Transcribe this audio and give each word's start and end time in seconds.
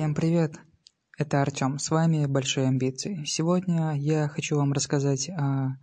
Всем 0.00 0.14
привет! 0.14 0.54
Это 1.18 1.42
Артем, 1.42 1.78
с 1.78 1.90
вами 1.90 2.24
Большие 2.24 2.68
Амбиции. 2.68 3.22
Сегодня 3.26 3.92
я 3.98 4.28
хочу 4.28 4.56
вам 4.56 4.72
рассказать 4.72 5.28
о 5.28 5.76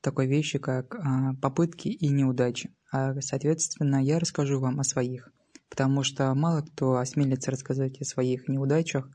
такой 0.00 0.26
вещи, 0.26 0.58
как 0.58 0.96
попытки 1.40 1.86
и 1.86 2.08
неудачи. 2.08 2.74
А, 2.90 3.14
соответственно, 3.20 4.02
я 4.02 4.18
расскажу 4.18 4.58
вам 4.58 4.80
о 4.80 4.82
своих, 4.82 5.30
потому 5.70 6.02
что 6.02 6.34
мало 6.34 6.62
кто 6.62 6.96
осмелится 6.96 7.52
рассказать 7.52 8.00
о 8.00 8.04
своих 8.04 8.48
неудачах 8.48 9.08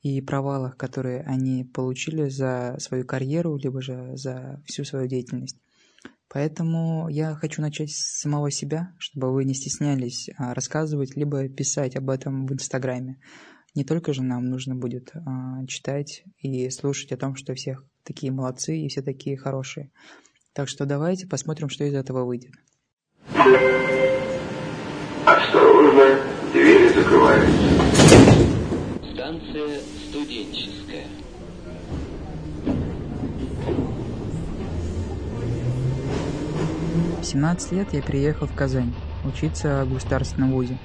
и 0.00 0.22
провалах, 0.22 0.78
которые 0.78 1.20
они 1.24 1.64
получили 1.64 2.30
за 2.30 2.76
свою 2.78 3.04
карьеру, 3.04 3.58
либо 3.58 3.82
же 3.82 4.16
за 4.16 4.62
всю 4.64 4.84
свою 4.84 5.06
деятельность. 5.06 5.60
Поэтому 6.30 7.08
я 7.08 7.34
хочу 7.34 7.62
начать 7.62 7.90
с 7.90 8.20
самого 8.20 8.50
себя, 8.50 8.92
чтобы 8.98 9.32
вы 9.32 9.44
не 9.44 9.54
стеснялись 9.54 10.28
а, 10.36 10.52
рассказывать, 10.52 11.16
либо 11.16 11.48
писать 11.48 11.96
об 11.96 12.10
этом 12.10 12.46
в 12.46 12.52
Инстаграме. 12.52 13.18
Не 13.74 13.84
только 13.84 14.12
же 14.12 14.22
нам 14.22 14.44
нужно 14.44 14.74
будет 14.74 15.12
а, 15.14 15.64
читать 15.66 16.24
и 16.38 16.68
слушать 16.68 17.12
о 17.12 17.16
том, 17.16 17.34
что 17.34 17.54
всех 17.54 17.84
такие 18.04 18.30
молодцы 18.30 18.76
и 18.76 18.88
все 18.88 19.00
такие 19.00 19.38
хорошие. 19.38 19.90
Так 20.52 20.68
что 20.68 20.84
давайте 20.84 21.26
посмотрим, 21.26 21.70
что 21.70 21.84
из 21.84 21.94
этого 21.94 22.24
выйдет. 22.24 22.52
Осторожно, 25.24 26.20
двери 26.52 26.88
закрываются. 26.92 27.52
Станция 29.14 29.80
студенческая. 30.08 31.06
17 37.28 37.72
лет 37.72 37.92
я 37.92 38.00
переехал 38.00 38.46
в 38.46 38.54
Казань 38.54 38.94
учиться 39.22 39.84
в 39.84 39.92
государственном 39.92 40.52
вузе. 40.52 40.78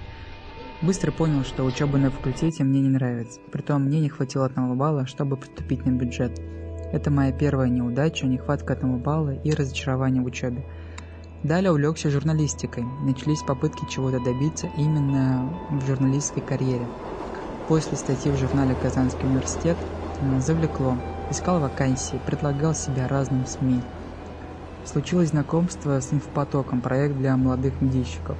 Быстро 0.82 1.14
понял, 1.14 1.46
что 1.46 1.64
учеба 1.64 1.98
на 1.98 2.12
факультете 2.12 2.66
мне 2.66 2.82
не 2.82 2.90
нравится. 2.90 3.40
Притом 3.50 3.84
мне 3.84 4.02
не 4.02 4.10
хватило 4.10 4.46
одного 4.46 4.76
балла, 4.76 5.06
чтобы 5.06 5.38
поступить 5.38 5.86
на 5.86 5.92
бюджет. 5.92 6.38
Это 6.92 7.10
моя 7.10 7.32
первая 7.32 7.70
неудача, 7.70 8.28
нехватка 8.28 8.74
одного 8.74 8.98
балла 8.98 9.30
и 9.30 9.52
разочарование 9.52 10.22
в 10.22 10.26
учебе. 10.26 10.66
Далее 11.44 11.72
увлекся 11.72 12.10
журналистикой. 12.10 12.84
Начались 13.06 13.42
попытки 13.44 13.90
чего-то 13.90 14.20
добиться 14.20 14.70
именно 14.78 15.50
в 15.72 15.88
журналистской 15.88 16.44
карьере. 16.44 16.90
После 17.70 17.96
статьи 17.96 18.30
в 18.30 18.36
журнале 18.36 18.76
«Казанский 18.76 19.30
университет» 19.30 19.78
завлекло. 20.40 20.98
Искал 21.32 21.62
вакансии, 21.62 22.20
предлагал 22.26 22.76
себя 22.76 23.08
разным 23.08 23.46
СМИ. 23.46 23.80
Случилось 24.86 25.30
знакомство 25.30 26.00
с 26.00 26.12
инфопотоком, 26.12 26.82
проект 26.82 27.16
для 27.16 27.38
молодых 27.38 27.80
медийщиков. 27.82 28.38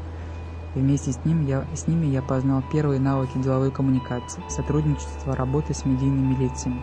И 0.76 0.80
вместе 0.80 1.12
с, 1.12 1.24
ним 1.24 1.46
я, 1.46 1.66
с 1.74 1.88
ними 1.88 2.08
я 2.08 2.22
познал 2.22 2.62
первые 2.72 3.00
навыки 3.00 3.38
деловой 3.38 3.72
коммуникации, 3.72 4.44
сотрудничества, 4.50 5.36
работы 5.36 5.74
с 5.74 5.86
медийными 5.86 6.36
лицами. 6.36 6.82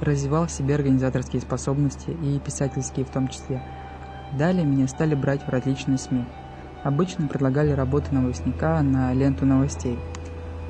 Развивал 0.00 0.46
в 0.46 0.50
себе 0.50 0.74
организаторские 0.74 1.40
способности 1.40 2.10
и 2.10 2.38
писательские 2.38 3.06
в 3.06 3.10
том 3.10 3.28
числе. 3.28 3.62
Далее 4.36 4.66
меня 4.66 4.88
стали 4.88 5.14
брать 5.14 5.42
в 5.42 5.48
различные 5.48 5.96
СМИ. 5.96 6.26
Обычно 6.84 7.28
предлагали 7.28 7.70
работу 7.70 8.14
новостника 8.14 8.82
на 8.82 9.12
ленту 9.14 9.46
новостей. 9.46 9.98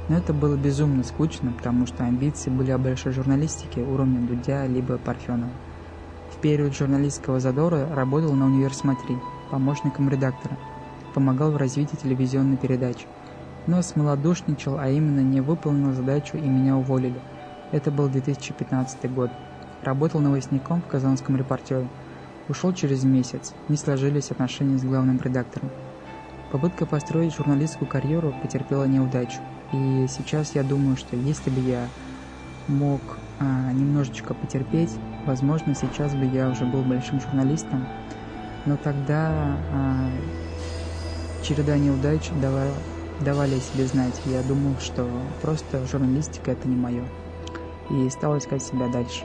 Но 0.08 0.16
это 0.16 0.32
было 0.32 0.56
безумно 0.56 1.02
скучно, 1.02 1.52
потому 1.52 1.86
что 1.86 2.04
амбиции 2.04 2.50
были 2.50 2.70
о 2.70 2.78
большой 2.78 3.12
журналистике 3.12 3.82
уровня 3.82 4.20
Дудя 4.20 4.66
либо 4.66 4.98
Парфенова. 4.98 5.50
В 6.36 6.40
период 6.42 6.74
журналистского 6.74 7.40
задора 7.40 7.88
работал 7.94 8.34
на 8.34 8.44
«Универ 8.44 8.74
Смотри», 8.74 9.16
помощником 9.50 10.10
редактора. 10.10 10.58
Помогал 11.14 11.50
в 11.50 11.56
развитии 11.56 11.96
телевизионной 11.96 12.58
передачи. 12.58 13.06
Но 13.66 13.80
смолодушничал, 13.80 14.78
а 14.78 14.90
именно 14.90 15.20
не 15.20 15.40
выполнил 15.40 15.94
задачу 15.94 16.36
и 16.36 16.42
меня 16.42 16.76
уволили. 16.76 17.18
Это 17.72 17.90
был 17.90 18.08
2015 18.08 19.10
год. 19.14 19.30
Работал 19.82 20.20
новостником 20.20 20.82
в 20.82 20.86
«Казанском 20.88 21.36
репортере». 21.36 21.88
Ушел 22.50 22.74
через 22.74 23.02
месяц, 23.02 23.54
не 23.68 23.78
сложились 23.78 24.30
отношения 24.30 24.76
с 24.76 24.84
главным 24.84 25.18
редактором. 25.18 25.70
Попытка 26.52 26.84
построить 26.84 27.34
журналистскую 27.34 27.88
карьеру 27.88 28.34
потерпела 28.42 28.84
неудачу. 28.84 29.40
И 29.72 30.06
сейчас 30.08 30.54
я 30.54 30.62
думаю, 30.62 30.96
что 30.96 31.16
если 31.16 31.48
бы 31.48 31.60
я 31.60 31.88
мог 32.68 33.00
а, 33.40 33.72
немножечко 33.72 34.34
потерпеть, 34.34 34.90
возможно, 35.26 35.74
сейчас 35.74 36.14
бы 36.14 36.24
я 36.24 36.48
уже 36.48 36.64
был 36.64 36.82
большим 36.82 37.20
журналистом, 37.20 37.86
но 38.64 38.76
тогда 38.76 39.56
а, 39.72 40.10
череда 41.42 41.76
неудач 41.76 42.30
давала, 42.30 42.74
давали 43.20 43.56
о 43.56 43.60
себе 43.60 43.86
знать. 43.86 44.20
Я 44.24 44.42
думал, 44.42 44.78
что 44.78 45.08
просто 45.42 45.84
журналистика 45.86 46.52
это 46.52 46.68
не 46.68 46.76
мое. 46.76 47.04
И 47.90 48.08
стал 48.10 48.38
искать 48.38 48.62
себя 48.62 48.88
дальше. 48.88 49.24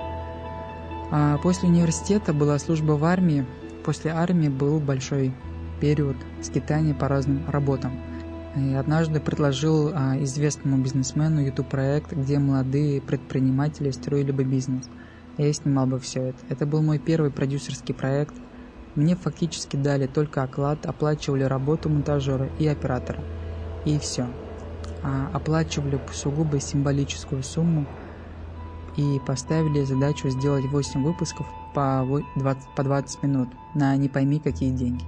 А 1.12 1.38
после 1.40 1.70
университета 1.70 2.34
была 2.34 2.60
служба 2.60 2.94
в 2.94 3.04
армии. 3.04 3.46
После 3.84 4.12
армии 4.12 4.50
был 4.50 4.80
большой 4.80 5.34
период 5.80 6.16
скитания 6.42 6.94
по 6.94 7.08
разным 7.08 7.50
работам– 7.50 7.92
и 8.56 8.74
однажды 8.74 9.22
предложил 9.22 9.92
а, 9.94 10.22
известному 10.24 10.84
бизнесмену 10.84 11.42
YouTube-проект, 11.42 12.12
где 12.12 12.38
молодые 12.38 13.02
предприниматели 13.02 13.92
строили 13.92 14.32
бы 14.32 14.44
бизнес. 14.44 14.90
Я 15.38 15.52
снимал 15.54 15.88
бы 15.88 16.00
все 16.00 16.30
это. 16.30 16.40
Это 16.50 16.66
был 16.66 16.82
мой 16.82 17.00
первый 17.00 17.32
продюсерский 17.32 17.94
проект. 17.94 18.36
Мне 18.96 19.16
фактически 19.16 19.76
дали 19.78 20.08
только 20.08 20.44
оклад, 20.44 20.86
оплачивали 20.86 21.44
работу 21.44 21.90
монтажера 21.90 22.50
и 22.60 22.68
оператора. 22.68 23.22
И 23.86 23.98
все. 24.00 24.28
А, 25.04 25.30
оплачивали 25.34 26.00
сугубо 26.14 26.60
символическую 26.60 27.44
сумму 27.44 27.86
и 28.98 29.20
поставили 29.26 29.84
задачу 29.84 30.30
сделать 30.30 30.66
8 30.66 31.04
выпусков 31.04 31.48
по 31.74 32.06
20, 32.36 32.76
по 32.76 32.84
20 32.84 33.24
минут 33.24 33.50
на 33.74 33.96
не 33.96 34.10
пойми 34.10 34.40
какие 34.40 34.72
деньги. 34.72 35.04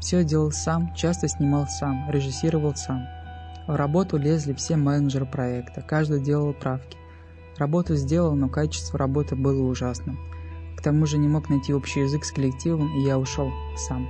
Все 0.00 0.24
делал 0.24 0.50
сам, 0.52 0.92
часто 0.94 1.28
снимал 1.28 1.66
сам, 1.66 2.10
режиссировал 2.10 2.74
сам. 2.74 3.06
В 3.66 3.74
работу 3.74 4.18
лезли 4.18 4.52
все 4.52 4.76
менеджеры 4.76 5.24
проекта, 5.24 5.80
каждый 5.80 6.20
делал 6.20 6.52
правки. 6.52 6.98
Работу 7.58 7.94
сделал, 7.94 8.34
но 8.34 8.48
качество 8.48 8.98
работы 8.98 9.36
было 9.36 9.62
ужасным. 9.62 10.18
К 10.76 10.82
тому 10.82 11.06
же 11.06 11.18
не 11.18 11.28
мог 11.28 11.48
найти 11.48 11.72
общий 11.72 12.00
язык 12.00 12.24
с 12.24 12.32
коллективом, 12.32 12.94
и 12.98 13.02
я 13.02 13.18
ушел 13.18 13.50
сам. 13.76 14.08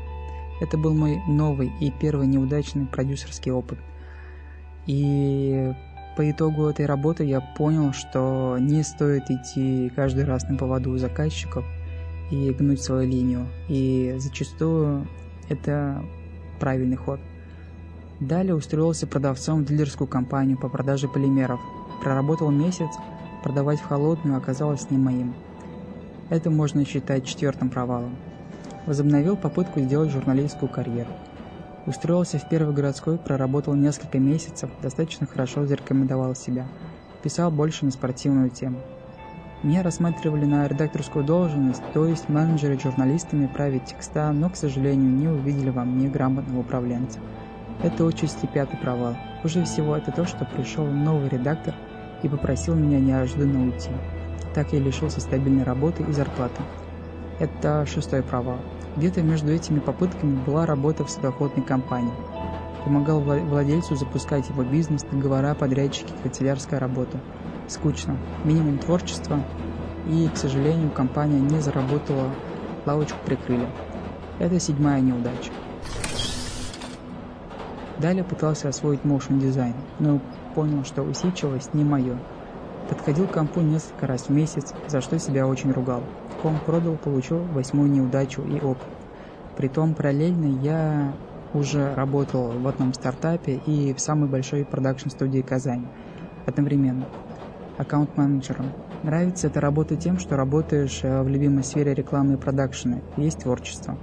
Это 0.60 0.78
был 0.78 0.94
мой 0.94 1.21
новый 1.28 1.72
и 1.81 1.91
первый 1.91 2.27
неудачный 2.27 2.87
продюсерский 2.87 3.53
опыт. 3.53 3.78
И 4.87 5.72
по 6.16 6.31
итогу 6.31 6.66
этой 6.66 6.87
работы 6.87 7.25
я 7.25 7.41
понял, 7.41 7.93
что 7.93 8.56
не 8.60 8.83
стоит 8.83 9.25
идти 9.31 9.91
каждый 9.94 10.25
раз 10.25 10.44
на 10.49 10.56
поводу 10.56 10.91
у 10.91 10.99
заказчиков 10.99 11.65
и 12.31 12.50
гнуть 12.50 12.83
свою 12.83 13.09
линию. 13.09 13.47
И 13.69 14.15
зачастую 14.19 15.06
это 15.49 16.03
правильный 16.60 16.97
ход. 16.97 17.21
Далее 18.21 18.54
устроился 18.54 19.06
продавцом 19.06 19.65
в 19.65 19.66
дилерскую 19.66 20.06
компанию 20.06 20.56
по 20.56 20.69
продаже 20.69 21.09
полимеров. 21.09 21.60
Проработал 22.00 22.50
месяц, 22.50 22.91
продавать 23.44 23.78
в 23.78 23.87
холодную 23.87 24.38
оказалось 24.38 24.91
не 24.91 24.97
моим. 24.97 25.34
Это 26.31 26.50
можно 26.50 26.84
считать 26.86 27.27
четвертым 27.27 27.68
провалом. 27.68 28.16
Возобновил 28.86 29.36
попытку 29.36 29.80
сделать 29.80 30.10
журналистскую 30.10 30.71
карьеру. 30.71 31.10
Устроился 31.86 32.39
в 32.39 32.48
первый 32.48 32.74
городской, 32.74 33.18
проработал 33.18 33.74
несколько 33.74 34.18
месяцев, 34.18 34.71
достаточно 34.80 35.27
хорошо 35.27 35.66
зарекомендовал 35.66 36.34
себя. 36.34 36.66
Писал 37.22 37.51
больше 37.51 37.84
на 37.84 37.91
спортивную 37.91 38.48
тему. 38.48 38.78
Меня 39.63 39.83
рассматривали 39.83 40.47
на 40.47 40.66
редакторскую 40.66 41.22
должность, 41.22 41.83
то 41.92 42.07
есть 42.07 42.30
менеджеры 42.30 42.80
журналистами 42.80 43.47
править 43.47 43.84
текста, 43.84 44.33
но, 44.33 44.48
к 44.48 44.57
сожалению, 44.57 45.10
не 45.10 45.28
увидели 45.28 45.68
во 45.68 45.84
мне 45.84 46.09
грамотного 46.09 46.60
управленца. 46.60 47.18
Это 47.83 48.04
участь 48.04 48.42
и 48.42 48.47
пятый 48.47 48.78
провал. 48.78 49.16
Хуже 49.42 49.65
всего 49.65 49.97
это 49.97 50.13
то, 50.13 50.24
что 50.24 50.47
пришел 50.47 50.86
новый 50.86 51.28
редактор 51.28 51.74
и 52.24 52.28
попросил 52.28 52.74
меня 52.74 52.98
неожиданно 52.98 53.65
уйти. 53.65 53.91
Так 54.54 54.72
я 54.72 54.80
лишился 54.80 55.21
стабильной 55.21 55.62
работы 55.62 56.03
и 56.03 56.12
зарплаты. 56.12 56.62
Это 57.38 57.84
шестой 57.86 58.22
провал. 58.22 58.59
Где-то 58.97 59.22
между 59.22 59.53
этими 59.53 59.78
попытками 59.78 60.36
была 60.44 60.66
работа 60.66 61.04
в 61.04 61.10
судоходной 61.10 61.65
компании. 61.65 62.12
Помогал 62.84 63.21
владельцу 63.21 63.97
запускать 63.97 64.48
его 64.48 64.62
бизнес, 64.62 65.03
договора, 65.03 65.54
подрядчики, 65.54 66.12
канцелярская 66.22 66.80
работа. 66.80 67.18
Скучно. 67.68 68.16
Минимум 68.44 68.78
творчества. 68.78 69.41
И, 70.09 70.28
к 70.28 70.36
сожалению, 70.36 70.91
компания 70.91 71.41
не 71.41 71.60
заработала, 71.60 72.30
лавочку 72.86 73.18
прикрыли. 73.24 73.66
Это 74.38 74.60
седьмая 74.60 75.00
неудача. 75.00 75.50
Далее 77.98 78.24
пытался 78.24 78.68
освоить 78.68 79.00
motion 79.00 79.38
дизайн, 79.38 79.74
но 79.98 80.20
понял, 80.54 80.84
что 80.84 81.03
усидчивость 81.03 81.74
не 81.74 81.84
мое. 81.84 82.16
Подходил 82.89 83.27
к 83.27 83.33
компу 83.33 83.60
несколько 83.60 84.06
раз 84.06 84.22
в 84.22 84.30
месяц, 84.30 84.72
за 84.86 85.01
что 85.01 85.18
себя 85.18 85.47
очень 85.47 85.72
ругал. 85.72 86.03
Ком 86.42 86.59
продал, 86.60 86.97
получил 86.97 87.39
восьмую 87.39 87.91
неудачу 87.91 88.42
и 88.42 88.60
опыт. 88.60 88.89
Притом 89.56 89.95
параллельно 89.95 90.47
я 90.62 91.12
уже 91.53 91.95
работал 91.95 92.53
в 92.53 92.66
одном 92.66 92.92
стартапе 92.95 93.60
и 93.66 93.95
в 93.95 94.01
самой 94.01 94.28
большой 94.28 94.65
продакшн-студии 94.65 95.41
Казани– 95.41 95.86
одновременно. 96.47 97.06
Аккаунт-менеджером. 97.78 98.72
Нравится 99.03 99.48
эта 99.48 99.60
работа 99.60 99.97
тем, 99.97 100.18
что 100.18 100.36
работаешь 100.36 101.01
э, 101.03 101.22
в 101.22 101.28
любимой 101.28 101.65
сфере 101.65 101.95
рекламы 101.95 102.34
и 102.34 102.36
продакшена, 102.36 103.01
есть 103.16 103.41
творчество. 103.41 103.98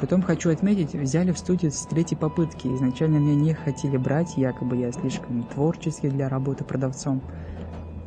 Притом 0.00 0.20
хочу 0.20 0.50
отметить, 0.50 0.94
взяли 0.94 1.32
в 1.32 1.38
студию 1.38 1.72
с 1.72 1.86
третьей 1.86 2.18
попытки. 2.18 2.66
Изначально 2.68 3.16
меня 3.16 3.34
не 3.34 3.54
хотели 3.54 3.96
брать, 3.96 4.36
якобы 4.36 4.76
я 4.76 4.92
слишком 4.92 5.44
творческий 5.44 6.10
для 6.10 6.28
работы 6.28 6.64
продавцом. 6.64 7.22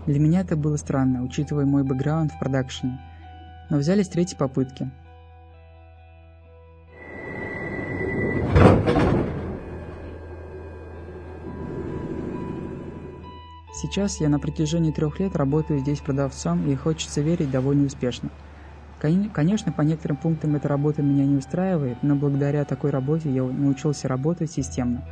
Для 0.05 0.19
меня 0.19 0.41
это 0.41 0.55
было 0.55 0.77
странно, 0.77 1.23
учитывая 1.23 1.65
мой 1.65 1.83
бэкграунд 1.83 2.31
в 2.31 2.39
продакшене. 2.39 2.99
Но 3.71 3.77
взяли 3.77 4.03
с 4.03 4.07
третьей 4.09 4.37
попытки. 4.37 4.91
Сейчас 13.81 14.19
я 14.19 14.29
на 14.29 14.39
протяжении 14.39 14.91
трех 14.91 15.19
лет 15.19 15.35
работаю 15.35 15.79
здесь 15.79 16.01
продавцом 16.01 16.69
и 16.69 16.75
хочется 16.75 17.21
верить 17.21 17.49
довольно 17.49 17.85
успешно. 17.85 18.29
Конечно, 18.99 19.71
по 19.71 19.81
некоторым 19.81 20.17
пунктам 20.17 20.55
эта 20.55 20.67
работа 20.67 21.01
меня 21.01 21.25
не 21.25 21.37
устраивает, 21.37 22.03
но 22.03 22.15
благодаря 22.15 22.65
такой 22.65 22.89
работе 22.89 23.31
я 23.31 23.43
научился 23.43 24.09
работать 24.09 24.51
системно. 24.51 25.05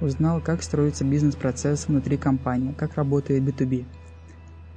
Узнал, 0.00 0.40
как 0.40 0.62
строится 0.62 1.04
бизнес-процесс 1.04 1.88
внутри 1.88 2.16
компании, 2.16 2.72
как 2.72 2.94
работает 2.94 3.42
B2B. 3.42 3.86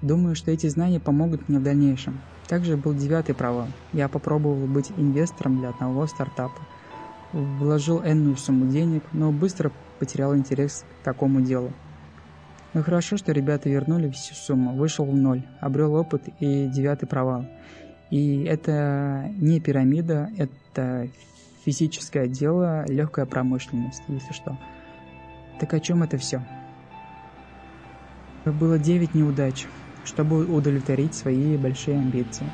Думаю, 0.02 0.36
что 0.36 0.52
эти 0.52 0.68
знания 0.68 1.00
помогут 1.00 1.50
мне 1.50 1.60
в 1.60 1.64
дальнейшем. 1.64 2.20
Также 2.48 2.78
был 2.78 2.94
девятый 2.94 3.36
провал. 3.36 3.68
Я 3.94 4.08
попробовал 4.08 4.68
быть 4.68 4.92
инвестором 4.96 5.60
для 5.60 5.70
одного 5.70 6.08
стартапа. 6.08 6.62
Вложил 7.34 8.02
энную 8.04 8.38
сумму 8.38 8.68
денег, 8.68 9.04
но 9.12 9.32
быстро 9.32 9.72
потерял 10.00 10.36
интерес 10.36 10.86
к 11.02 11.04
такому 11.04 11.42
делу. 11.42 11.74
Но 12.74 12.84
хорошо, 12.84 13.18
что 13.18 13.32
ребята 13.32 13.70
вернули 13.70 14.10
всю 14.10 14.34
сумму, 14.34 14.76
вышел 14.76 15.06
в 15.06 15.16
ноль, 15.16 15.44
обрел 15.60 15.96
опыт 15.96 16.24
и 16.40 16.68
девятый 16.68 17.08
провал. 17.08 17.46
И 18.10 18.44
это 18.44 19.30
не 19.38 19.60
пирамида, 19.60 20.30
это 20.38 21.10
физическое 21.66 22.28
дело, 22.28 22.86
легкая 22.88 23.26
промышленность, 23.26 24.02
если 24.08 24.34
что. 24.34 24.58
Так 25.60 25.74
о 25.74 25.80
чем 25.80 26.04
это 26.04 26.18
все? 26.18 26.42
Было 28.46 28.80
9 28.80 29.14
неудач, 29.14 29.68
чтобы 30.06 30.46
удовлетворить 30.46 31.14
свои 31.14 31.58
большие 31.58 31.98
амбиции. 31.98 32.46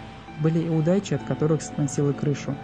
Были 0.42 0.60
и 0.60 0.70
удачи, 0.70 1.14
от 1.14 1.24
которых 1.24 1.62
сносило 1.62 2.14
крышу, 2.14 2.56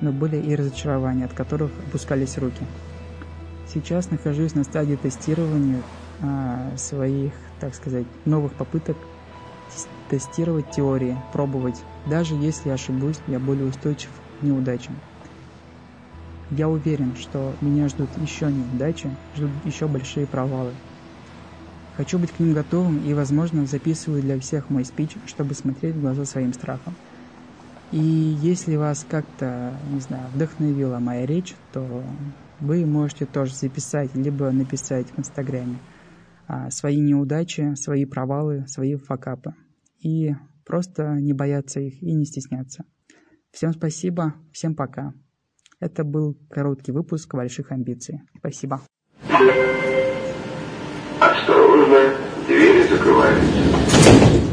но 0.00 0.12
были 0.12 0.36
и 0.36 0.54
разочарования, 0.54 1.24
от 1.24 1.32
которых 1.32 1.72
опускались 1.88 2.38
руки. 2.38 2.62
Сейчас 3.66 4.10
нахожусь 4.10 4.54
на 4.54 4.62
стадии 4.62 4.96
тестирования 4.96 5.82
а, 6.22 6.70
своих, 6.76 7.32
так 7.58 7.74
сказать, 7.74 8.06
новых 8.24 8.52
попыток 8.52 8.96
тестировать 10.08 10.70
теории, 10.70 11.16
пробовать. 11.32 11.82
Даже 12.06 12.34
если 12.34 12.70
ошибусь, 12.70 13.20
я 13.26 13.38
более 13.38 13.66
устойчив 13.66 14.10
к 14.38 14.42
неудачам. 14.42 15.00
Я 16.50 16.68
уверен, 16.68 17.14
что 17.14 17.56
меня 17.60 17.88
ждут 17.88 18.16
еще 18.16 18.46
неудачи, 18.46 19.16
ждут 19.34 19.64
еще 19.64 19.86
большие 19.86 20.26
провалы. 20.26 20.76
Хочу 21.94 22.18
быть 22.18 22.32
к 22.32 22.40
ним 22.40 22.54
готовым 22.54 23.02
и, 23.02 23.12
возможно, 23.14 23.66
записываю 23.66 24.22
для 24.22 24.38
всех 24.40 24.70
мой 24.70 24.84
спич, 24.84 25.16
чтобы 25.26 25.54
смотреть 25.54 25.94
в 25.94 26.00
глаза 26.00 26.24
своим 26.24 26.52
страхам. 26.52 26.96
И 27.90 27.98
если 27.98 28.76
вас 28.76 29.04
как-то, 29.04 29.80
не 29.84 30.00
знаю, 30.00 30.30
вдохновила 30.30 30.98
моя 30.98 31.26
речь, 31.26 31.54
то 31.72 32.04
вы 32.60 32.86
можете 32.86 33.26
тоже 33.26 33.54
записать, 33.54 34.14
либо 34.14 34.50
написать 34.50 35.10
в 35.10 35.18
Инстаграме 35.18 35.80
а, 36.46 36.70
свои 36.70 37.00
неудачи, 37.00 37.74
свои 37.74 38.04
провалы, 38.04 38.64
свои 38.66 38.96
факапы 38.96 39.54
и 40.00 40.34
просто 40.64 41.16
не 41.20 41.32
бояться 41.32 41.80
их 41.80 42.02
и 42.02 42.14
не 42.14 42.24
стесняться. 42.24 42.84
Всем 43.52 43.72
спасибо, 43.72 44.34
всем 44.52 44.74
пока. 44.74 45.12
Это 45.80 46.04
был 46.04 46.36
короткий 46.50 46.92
выпуск 46.92 47.34
больших 47.34 47.72
амбиций. 47.72 48.20
Спасибо. 48.38 48.82
Осторожно, 51.20 52.14
двери 52.46 52.86
закрываются. 52.88 54.49